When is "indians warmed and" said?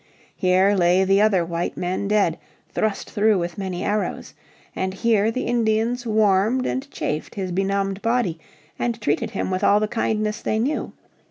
5.45-6.89